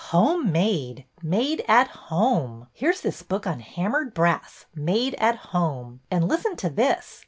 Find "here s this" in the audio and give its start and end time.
2.73-3.21